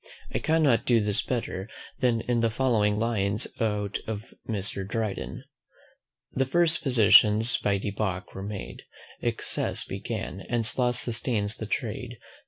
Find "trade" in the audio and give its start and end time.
11.67-12.17